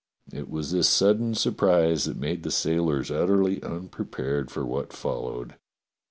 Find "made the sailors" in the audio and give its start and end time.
2.17-3.11